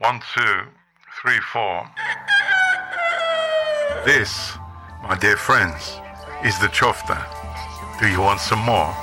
[0.00, 0.60] One, two,
[1.20, 1.90] three, four.
[4.04, 4.56] This,
[5.02, 5.98] my dear friends,
[6.44, 7.18] is the chiofta.
[7.98, 8.94] Do you want some more?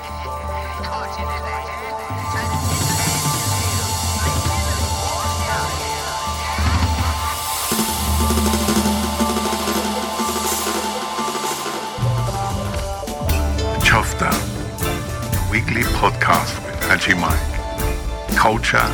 [13.84, 18.38] Chiofta, a weekly podcast with Haji Mike.
[18.38, 18.90] Culture,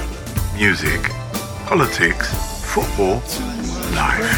[0.57, 1.13] music,
[1.73, 2.29] politics,
[2.67, 3.15] football,
[3.95, 4.29] life.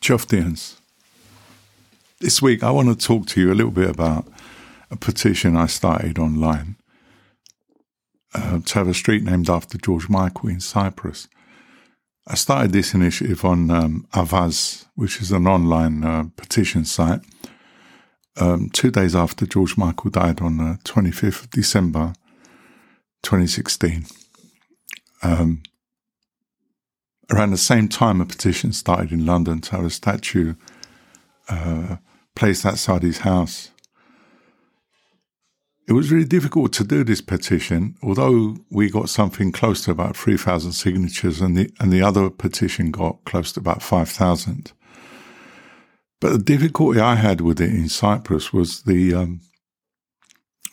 [0.00, 0.78] Choftians.
[2.20, 4.26] This week, I want to talk to you a little bit about
[4.90, 6.76] a petition I started online
[8.32, 11.28] uh, to have a street named after George Michael in Cyprus.
[12.30, 17.20] I started this initiative on um, Avaaz, which is an online uh, petition site,
[18.36, 22.12] um, two days after George Michael died on the 25th of December
[23.22, 24.04] 2016.
[25.22, 25.62] Um,
[27.32, 30.54] around the same time, a petition started in London to have a statue
[31.48, 31.96] uh,
[32.36, 33.70] placed outside his house.
[35.88, 40.18] It was really difficult to do this petition, although we got something close to about
[40.18, 44.72] 3,000 signatures and the, and the other petition got close to about 5,000.
[46.20, 49.40] But the difficulty I had with it in Cyprus was the, um,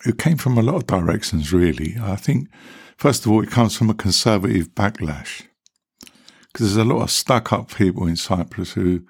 [0.06, 1.96] it came from a lot of directions, really.
[2.02, 2.50] I think,
[2.98, 5.44] first of all, it comes from a conservative backlash
[6.52, 9.06] because there's a lot of stuck up people in Cyprus who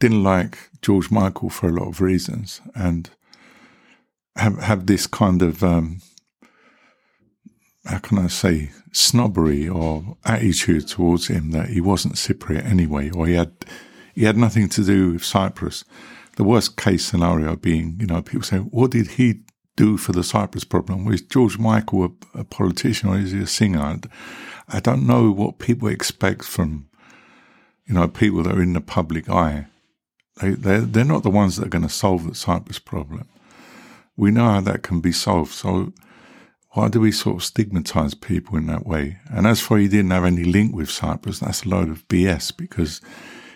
[0.00, 3.08] didn't like George Michael for a lot of reasons and
[4.36, 6.00] have have this kind of um,
[7.84, 13.26] how can I say snobbery or attitude towards him that he wasn't Cypriot anyway, or
[13.26, 13.52] he had
[14.14, 15.84] he had nothing to do with Cyprus.
[16.36, 19.42] The worst case scenario being, you know, people say, what did he
[19.76, 21.04] do for the Cyprus problem?
[21.04, 24.00] Was George Michael a, a politician or is he a singer?
[24.68, 26.88] I don't know what people expect from,
[27.86, 29.66] you know, people that are in the public eye.
[30.42, 33.28] They, they're, they're not the ones that are going to solve the Cyprus problem.
[34.18, 35.52] We know how that can be solved.
[35.52, 35.92] So
[36.72, 39.18] why do we sort of stigmatize people in that way?
[39.30, 42.54] And as for he didn't have any link with Cyprus, that's a load of BS
[42.54, 43.00] because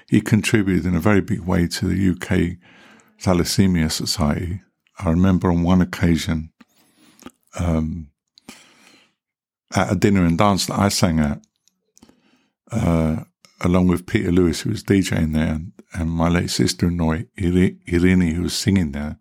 [0.09, 2.59] he contributed in a very big way to the UK
[3.21, 4.63] Thalassemia Society.
[5.01, 6.53] I remember on one occasion,
[7.59, 8.11] um,
[9.75, 11.41] at a dinner and dance that I sang at,
[12.71, 13.25] uh,
[13.61, 18.43] along with Peter Lewis, who was DJing there, and, and my late sister-in-law, Irini, who
[18.43, 19.19] was singing there.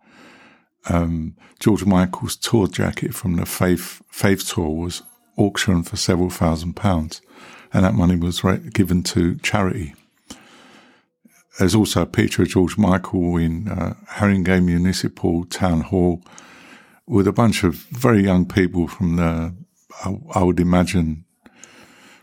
[0.90, 5.04] Um, George Michael's tour jacket from the Faith, Faith tour was
[5.38, 7.22] auctioned for several thousand pounds,
[7.74, 8.42] and that money was
[8.74, 9.94] given to charity.
[11.60, 16.24] There's also a picture of George Michael in uh, Haringey Municipal Town Hall
[17.06, 19.54] with a bunch of very young people from the
[20.04, 21.26] I, I would imagine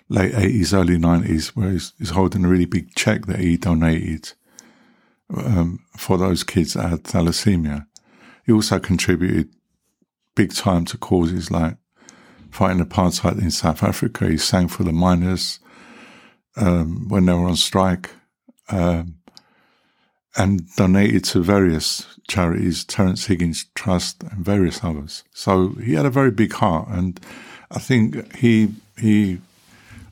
[0.09, 4.33] late 80s, early 90s, where he's, he's holding a really big check that he donated
[5.37, 7.87] um, for those kids that had thalassemia.
[8.49, 9.51] He also contributed
[10.35, 11.77] big time to causes like
[12.51, 14.27] fighting apartheid in South Africa.
[14.27, 15.61] He sang for the miners
[16.57, 18.09] um, when they were on strike
[18.71, 19.17] um,
[20.35, 25.25] and donated to various charities, Terence Higgins Trust and various others.
[25.35, 27.21] So he had a very big heart and
[27.71, 29.43] I think he he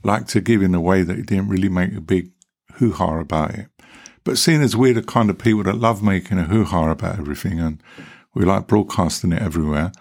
[0.03, 2.33] liked to give in a way that he didn't really make a big
[2.75, 3.69] hoo ha about it.
[4.25, 7.19] But seeing as we're the kind of people that love making a hoo ha about
[7.19, 7.81] everything and
[8.37, 9.93] we like broadcasting it everywhere,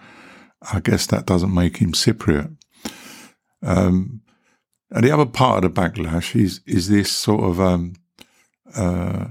[0.72, 2.56] I guess that doesn't make him Cypriot.
[3.62, 4.22] Um,
[4.90, 7.94] and the other part of the backlash is is this sort of um,
[8.74, 9.28] uh,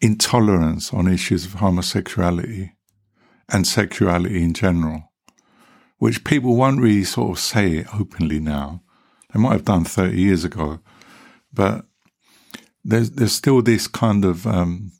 [0.00, 2.72] intolerance on issues of homosexuality
[3.48, 5.08] and sexuality in general
[5.98, 8.82] which people won't really sort of say openly now.
[9.32, 10.80] They might have done 30 years ago,
[11.52, 11.84] but
[12.84, 14.92] there's, there's still this kind of um,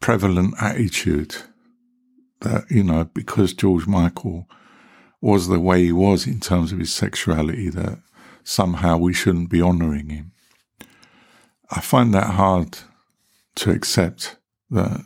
[0.00, 1.36] prevalent attitude
[2.42, 4.46] that, you know, because George Michael
[5.20, 7.98] was the way he was in terms of his sexuality, that
[8.44, 10.32] somehow we shouldn't be honoring him.
[11.70, 12.78] I find that hard
[13.56, 14.36] to accept
[14.70, 15.04] that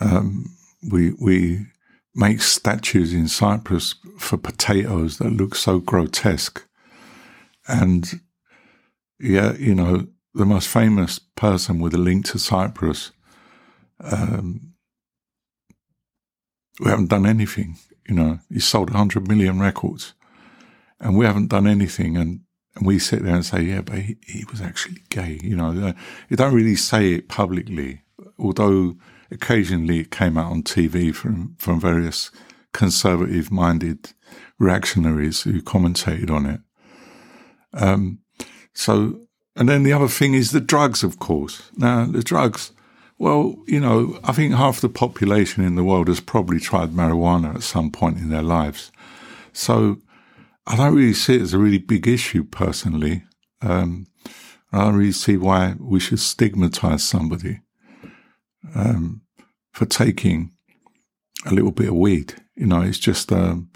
[0.00, 0.56] um,
[0.90, 1.66] we we
[2.14, 6.64] make statues in Cyprus for potatoes that look so grotesque.
[7.66, 8.20] And
[9.18, 13.12] yeah, you know, the most famous person with a link to Cyprus,
[14.00, 14.71] um,
[16.82, 17.76] we haven't done anything.
[18.08, 20.14] You know, he sold 100 million records
[21.00, 22.16] and we haven't done anything.
[22.16, 22.40] And,
[22.74, 25.38] and we sit there and say, yeah, but he, he was actually gay.
[25.42, 25.94] You know,
[26.28, 28.02] you don't really say it publicly,
[28.38, 28.96] although
[29.30, 32.30] occasionally it came out on TV from, from various
[32.72, 34.12] conservative minded
[34.58, 36.60] reactionaries who commentated on it.
[37.74, 38.18] Um,
[38.74, 39.20] so,
[39.54, 41.70] and then the other thing is the drugs, of course.
[41.76, 42.72] Now, the drugs,
[43.22, 47.54] well, you know, I think half the population in the world has probably tried marijuana
[47.54, 48.90] at some point in their lives.
[49.52, 49.98] So
[50.66, 53.22] I don't really see it as a really big issue personally.
[53.60, 54.08] Um,
[54.72, 57.60] I don't really see why we should stigmatize somebody
[58.74, 59.20] um,
[59.70, 60.50] for taking
[61.46, 62.34] a little bit of weed.
[62.56, 63.70] You know, it's just um,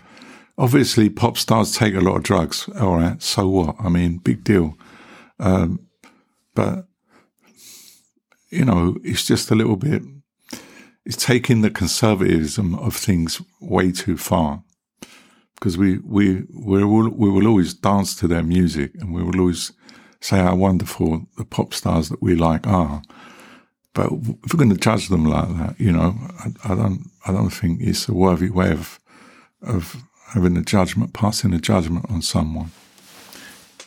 [0.59, 2.69] obviously pop stars take a lot of drugs.
[2.81, 3.77] All right, so what?
[3.79, 4.77] I mean, big deal.
[5.39, 5.87] Um,
[6.57, 6.89] but
[8.51, 10.03] you know, it's just a little bit,
[11.05, 14.63] it's taking the conservatism of things way too far.
[15.55, 19.41] Because we, we, we will, we will always dance to their music and we will
[19.41, 19.73] always
[20.21, 23.03] say how wonderful the pop stars that we like are.
[23.95, 27.33] But if we're going to judge them like that, you know, I, I don't, I
[27.33, 29.01] don't think it's a worthy way of,
[29.63, 30.03] of
[30.35, 32.73] having a judgment, passing a judgment on someone.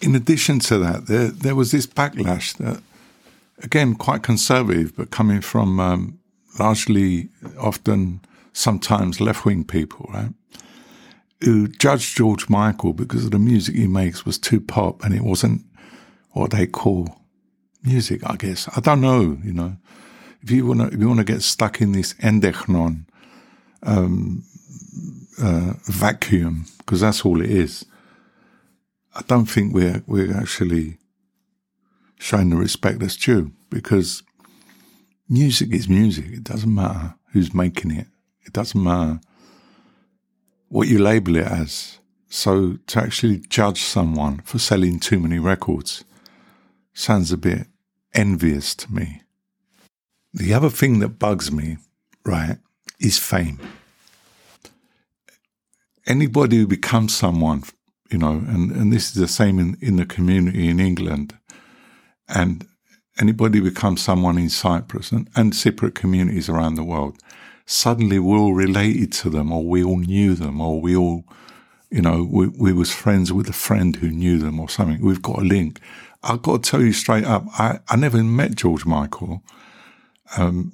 [0.01, 2.81] In addition to that, there, there was this backlash that
[3.63, 6.19] again, quite conservative, but coming from um,
[6.59, 7.29] largely,
[7.59, 8.21] often,
[8.53, 10.33] sometimes left wing people, right?
[11.41, 15.21] Who judged George Michael because of the music he makes was too pop and it
[15.21, 15.61] wasn't
[16.31, 17.19] what they call
[17.83, 18.67] music, I guess.
[18.75, 19.77] I don't know, you know.
[20.41, 23.05] If you wanna if you wanna get stuck in this endechnon
[23.83, 24.43] um,
[25.41, 27.85] uh, vacuum, because that's all it is,
[29.15, 30.97] I don't think we're we're actually
[32.19, 34.21] showing the respect that's due because
[35.27, 36.25] music is music.
[36.27, 38.07] It doesn't matter who's making it.
[38.45, 39.19] It doesn't matter
[40.67, 41.97] what you label it as.
[42.29, 46.03] So to actually judge someone for selling too many records
[46.93, 47.67] sounds a bit
[48.13, 49.23] envious to me.
[50.33, 51.77] The other thing that bugs me,
[52.23, 52.57] right,
[52.99, 53.59] is fame.
[56.05, 57.63] Anybody who becomes someone,
[58.11, 61.35] you know, and, and this is the same in, in the community in England,
[62.29, 62.67] and
[63.19, 65.53] anybody becomes someone in Cyprus and, and
[65.95, 67.17] communities around the world,
[67.65, 71.25] suddenly we're all related to them or we all knew them or we all,
[71.91, 75.01] you know, we, we was friends with a friend who knew them or something.
[75.01, 75.79] We've got a link.
[76.23, 79.43] I've got to tell you straight up, I, I never met George Michael.
[80.37, 80.73] Um,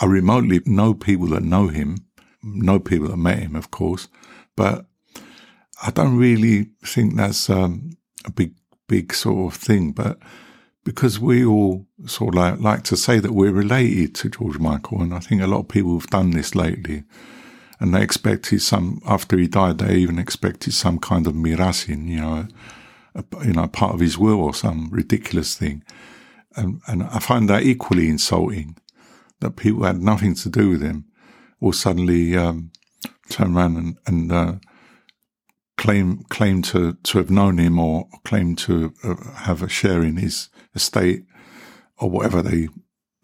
[0.00, 1.98] I remotely know people that know him,
[2.42, 4.08] know people that met him, of course,
[4.56, 4.86] but
[5.82, 8.54] I don't really think that's um, a big,
[8.88, 9.92] big sort of thing.
[9.92, 10.18] But
[10.84, 15.00] because we all sort of like, like to say that we're related to George Michael,
[15.02, 17.04] and I think a lot of people have done this lately,
[17.80, 19.78] and they expected some after he died.
[19.78, 22.48] They even expected some kind of mirasin, you know,
[23.14, 25.82] a, you know, part of his will or some ridiculous thing,
[26.54, 28.76] and and I find that equally insulting
[29.40, 31.06] that people had nothing to do with him
[31.60, 32.70] will suddenly um,
[33.30, 34.54] turn around and, and uh,
[35.76, 40.18] claim claim to to have known him or claim to uh, have a share in
[40.18, 41.24] his estate
[41.98, 42.68] or whatever they,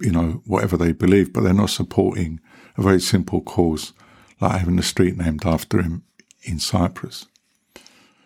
[0.00, 2.40] you know, whatever they believe, but they're not supporting
[2.76, 3.92] a very simple cause
[4.40, 6.02] like having a street named after him
[6.42, 7.26] in Cyprus.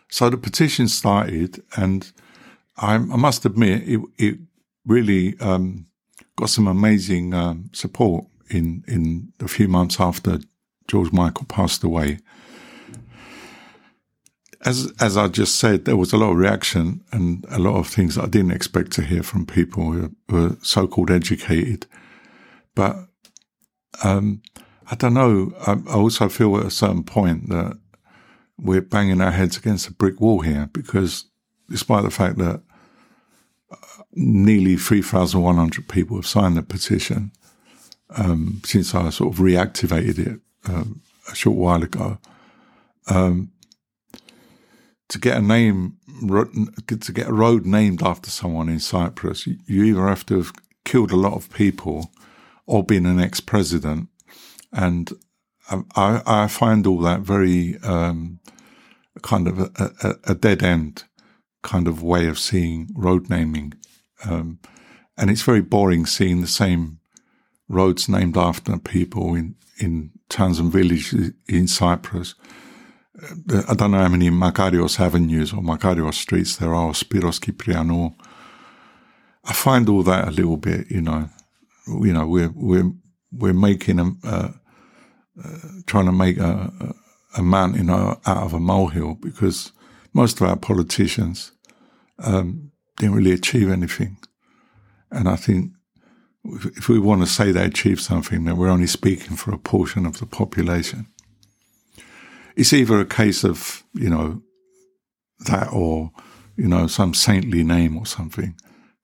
[0.09, 2.13] So the petition started, and
[2.77, 4.39] I, I must admit, it, it
[4.87, 5.87] really um,
[6.37, 10.39] got some amazing um, support in in the few months after
[10.87, 12.19] George Michael passed away
[14.65, 17.87] as as I just said, there was a lot of reaction and a lot of
[17.87, 21.87] things I didn't expect to hear from people who were so-called educated.
[22.75, 22.97] But
[24.03, 24.43] um,
[24.91, 25.53] I don't know.
[25.67, 27.79] I, I, also feel at a certain point that
[28.59, 31.27] we're banging our heads against a brick wall here because,
[31.71, 32.63] despite the fact that
[33.71, 37.33] uh, nearly three thousand one hundred people have signed the petition
[38.11, 42.19] um, since I sort of reactivated it um, a short while ago.
[43.09, 43.53] Um,
[45.09, 45.97] to get a name,
[46.89, 50.53] to get a road named after someone in Cyprus, you either have to have
[50.85, 52.11] killed a lot of people
[52.67, 54.09] or been an ex-president.
[54.73, 55.13] And
[55.97, 58.41] I, I find all that very um,
[59.23, 59.71] kind of a,
[60.03, 61.05] a, a, dead end
[61.63, 63.75] kind of way of seeing road naming.
[64.25, 64.59] Um,
[65.17, 66.99] and it's very boring seeing the same
[67.69, 72.35] roads named after people in, in towns and villages in Cyprus
[73.69, 78.15] I don't know how many Makarios avenues or Makarios streets there are, Spiros Kyprianou.
[79.45, 81.29] I find all that a little bit, you know,
[81.87, 82.91] you know, we're, we're,
[83.31, 84.49] we're making a, uh,
[85.43, 86.95] uh, trying to make a,
[87.37, 89.73] a mountain out of a molehill because
[90.13, 91.53] most of our politicians
[92.19, 94.17] um, didn't really achieve anything.
[95.11, 95.73] And I think
[96.45, 100.07] if we want to say they achieved something, then we're only speaking for a portion
[100.07, 101.07] of the population.
[102.57, 104.43] It's either a case of, you know,
[105.47, 106.13] that or,
[106.57, 108.55] you know, some saintly name or something,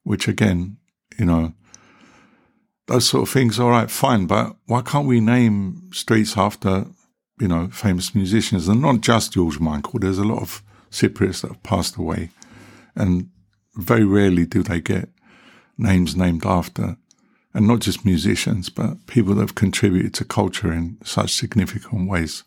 [0.03, 0.77] which again,
[1.19, 1.53] you know,
[2.87, 6.85] those sort of things, all right, fine, but why can't we name streets after,
[7.39, 8.67] you know, famous musicians?
[8.67, 12.31] And not just George Michael, there's a lot of Cypriots that have passed away,
[12.95, 13.29] and
[13.75, 15.09] very rarely do they get
[15.77, 16.97] names named after
[17.53, 22.43] and not just musicians, but people that have contributed to culture in such significant ways.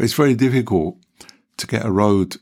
[0.00, 0.96] But it's very difficult
[1.58, 2.38] to get a road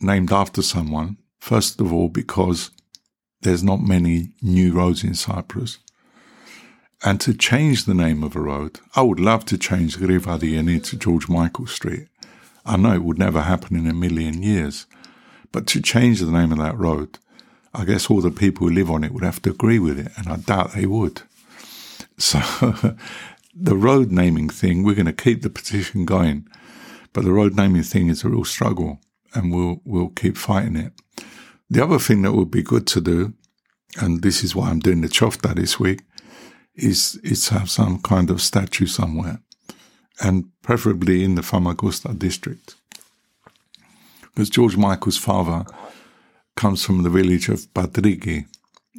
[0.00, 2.70] named after someone, first of all, because
[3.42, 5.76] there's not many new roads in Cyprus.
[7.04, 10.82] And to change the name of a road, I would love to change Griva Digeni
[10.84, 12.08] to George Michael Street.
[12.64, 14.86] I know it would never happen in a million years.
[15.52, 17.18] But to change the name of that road
[17.74, 20.12] I guess all the people who live on it would have to agree with it,
[20.16, 21.20] and I doubt they would.
[22.16, 22.38] So,
[23.54, 26.48] the road naming thing, we're going to keep the petition going,
[27.14, 29.00] but the road naming thing is a real struggle,
[29.32, 30.92] and we'll we'll keep fighting it.
[31.70, 33.32] The other thing that would be good to do,
[33.96, 36.02] and this is why I'm doing the chiofta this week,
[36.74, 39.38] is is have some kind of statue somewhere,
[40.20, 42.74] and preferably in the Famagusta district,
[44.20, 45.64] because George Michael's father
[46.56, 48.46] comes from the village of Patriki,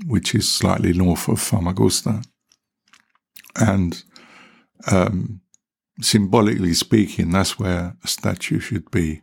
[0.07, 2.23] which is slightly north of Famagusta.
[3.57, 4.03] And
[4.91, 5.41] um,
[6.01, 9.21] symbolically speaking, that's where a statue should be.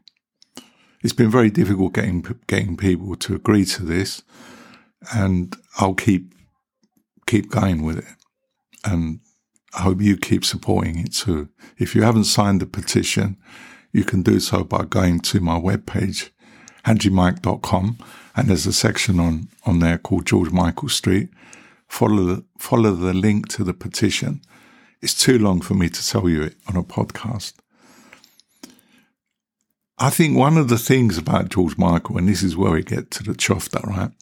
[1.03, 4.23] It's been very difficult getting getting people to agree to this,
[5.13, 6.35] and I'll keep
[7.27, 8.17] keep going with it.
[8.85, 9.21] And
[9.75, 11.49] I hope you keep supporting it too.
[11.79, 13.37] If you haven't signed the petition,
[13.93, 16.31] you can do so by going to my webpage,
[16.85, 17.99] hajimike.com
[18.35, 21.29] and there's a section on, on there called George Michael Street.
[21.87, 24.41] Follow the, follow the link to the petition.
[25.03, 27.55] It's too long for me to tell you it on a podcast.
[29.99, 33.11] I think one of the things about George Michael, and this is where we get
[33.13, 34.13] to the chiofta, right?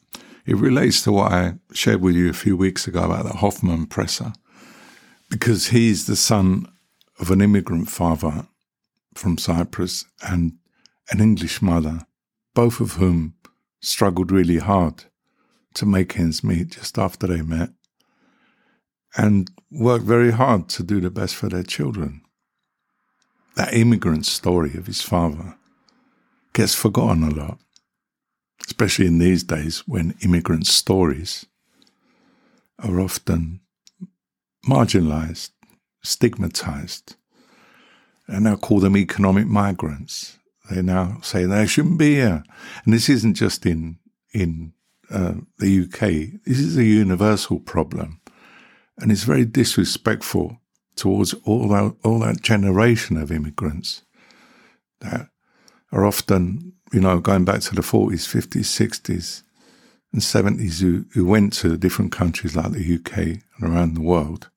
[0.46, 3.86] It relates to what I shared with you a few weeks ago about the Hoffman
[3.86, 4.32] presser,
[5.28, 6.66] because he's the son
[7.18, 8.46] of an immigrant father
[9.14, 10.54] from Cyprus and
[11.10, 12.06] an English mother,
[12.54, 13.34] both of whom
[13.80, 15.04] struggled really hard
[15.74, 17.70] to make ends meet just after they met
[19.16, 22.22] and work very hard to do the best for their children.
[23.56, 25.56] That immigrant story of his father
[26.52, 27.58] gets forgotten a lot,
[28.66, 31.46] especially in these days when immigrant stories
[32.78, 33.60] are often
[34.66, 35.50] marginalized,
[36.02, 37.16] stigmatized,
[38.26, 40.38] and now call them economic migrants.
[40.70, 42.44] They now say they shouldn't be here,
[42.84, 43.98] and this isn't just in
[44.32, 44.72] in
[45.10, 46.40] uh, the UK.
[46.44, 48.19] This is a universal problem,
[49.00, 50.58] and it's very disrespectful
[50.96, 54.02] towards all that all that generation of immigrants
[55.00, 55.28] that
[55.92, 59.42] are often, you know, going back to the forties, fifties, sixties,
[60.12, 64.50] and seventies, who who went to different countries like the UK and around the world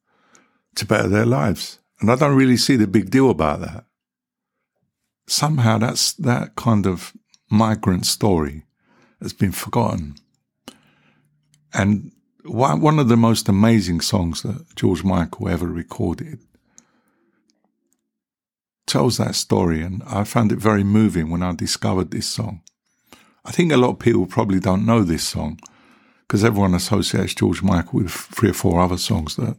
[0.75, 1.79] to better their lives.
[1.99, 3.85] And I don't really see the big deal about that
[5.27, 7.13] somehow that's that kind of
[7.49, 8.63] migrant story
[9.21, 10.15] has been forgotten.
[11.73, 12.11] And
[12.45, 16.39] one of the most amazing songs that George Michael ever recorded
[18.85, 22.61] tells that story, and I found it very moving when I discovered this song.
[23.45, 25.59] I think a lot of people probably don't know this song
[26.21, 29.57] because everyone associates George Michael with three or four other songs that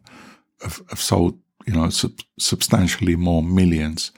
[0.62, 4.12] have, have sold, you know, sub- substantially more millions.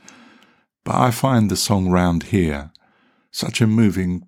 [0.85, 2.70] But I find the song Round Here
[3.30, 4.26] such a moving,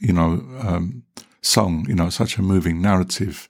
[0.00, 1.04] you know, um,
[1.42, 3.48] song, you know, such a moving narrative,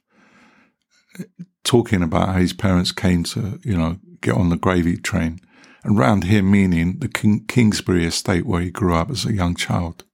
[1.64, 5.40] talking about how his parents came to, you know, get on the gravy train.
[5.82, 9.54] And round here meaning the King- Kingsbury estate where he grew up as a young
[9.54, 10.04] child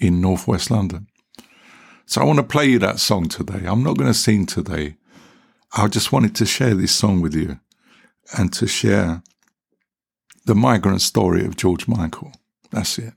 [0.00, 1.06] in northwest London.
[2.06, 3.66] So I want to play you that song today.
[3.66, 4.96] I'm not going to sing today.
[5.76, 7.60] I just wanted to share this song with you
[8.36, 9.22] and to share
[10.44, 12.32] the migrant story of George Michael.
[12.72, 13.14] That's it.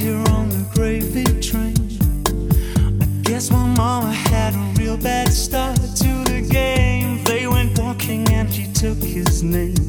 [0.00, 1.74] Here on the gravy train.
[3.00, 7.22] I guess my mama had a real bad start to the game.
[7.24, 9.83] They went walking and she took his name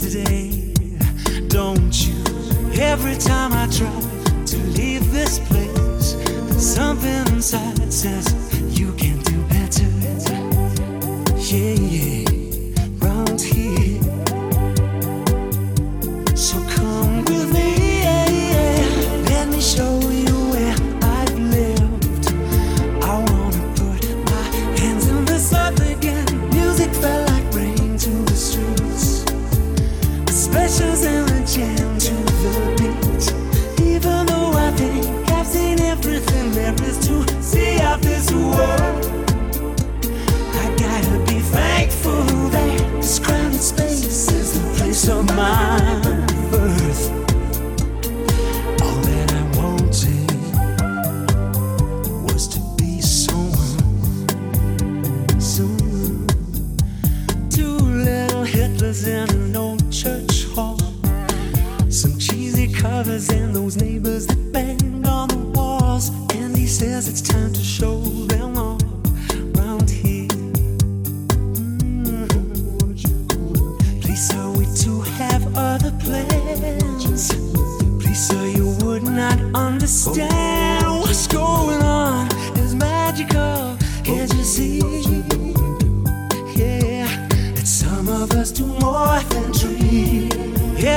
[0.00, 0.72] yesterday,
[1.48, 2.14] don't you?
[2.80, 6.16] Every time I try to leave this place,
[6.74, 8.26] something inside says
[8.78, 9.84] you can do better.
[11.36, 12.29] Yeah, yeah.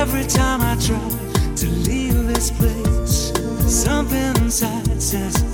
[0.06, 3.32] Every time I try to leave this place,
[3.66, 5.53] something inside says.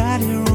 [0.00, 0.49] got it wrong.